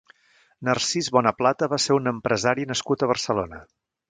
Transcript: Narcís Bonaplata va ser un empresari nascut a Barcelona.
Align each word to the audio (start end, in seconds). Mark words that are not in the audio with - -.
Narcís 0.69 1.09
Bonaplata 1.17 1.69
va 1.75 1.79
ser 1.85 1.99
un 1.99 2.13
empresari 2.13 2.67
nascut 2.73 3.05
a 3.09 3.15
Barcelona. 3.15 3.63